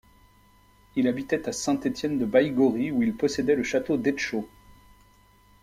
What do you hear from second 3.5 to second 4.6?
le château d'Etchaux.